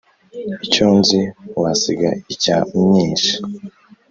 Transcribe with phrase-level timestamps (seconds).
[0.65, 1.19] Icyonzi
[1.61, 3.33] wasiga icya myinshi